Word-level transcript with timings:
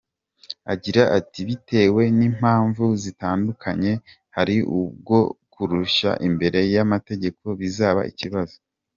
Agira 0.73 1.01
ati 1.17 1.39
“Bitewe 1.47 2.03
n’impamvu 2.17 2.83
zitandukanye 3.03 3.91
hari 4.35 4.55
ubwo 4.79 5.17
kureshya 5.53 6.11
imbere 6.27 6.59
y’amategeko 6.73 7.45
bizamo 7.59 8.01
ikibazo. 8.11 8.55